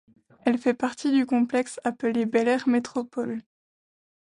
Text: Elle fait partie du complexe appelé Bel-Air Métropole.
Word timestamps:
Elle 0.45 0.57
fait 0.57 0.73
partie 0.73 1.11
du 1.11 1.27
complexe 1.27 1.79
appelé 1.83 2.25
Bel-Air 2.25 2.67
Métropole. 2.67 3.43